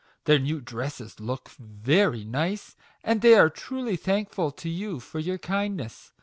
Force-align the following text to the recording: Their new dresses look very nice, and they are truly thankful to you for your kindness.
Their 0.23 0.39
new 0.39 0.61
dresses 0.61 1.19
look 1.19 1.49
very 1.49 2.23
nice, 2.25 2.75
and 3.03 3.21
they 3.21 3.35
are 3.35 3.51
truly 3.51 3.95
thankful 3.97 4.49
to 4.53 4.67
you 4.67 4.99
for 4.99 5.19
your 5.19 5.37
kindness. 5.37 6.11